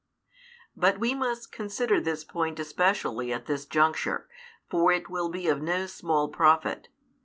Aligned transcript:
But 0.75 0.97
we 0.99 1.13
must 1.13 1.51
consider 1.51 2.01
this 2.01 2.23
point 2.23 2.59
especially 2.59 3.31
at 3.31 3.45
this 3.45 3.67
juncture, 3.67 4.27
for 4.67 4.91
it 4.91 5.11
will 5.11 5.29
be 5.29 5.47
of 5.47 5.61
no 5.61 5.85
small 5.85 6.27
profit. 6.29 6.87